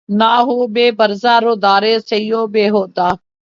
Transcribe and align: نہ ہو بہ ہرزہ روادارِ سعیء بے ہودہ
نہ 0.09 0.31
ہو 0.45 0.55
بہ 0.73 0.85
ہرزہ 0.99 1.33
روادارِ 1.43 1.83
سعیء 2.09 2.45
بے 2.53 2.65
ہودہ 2.73 3.09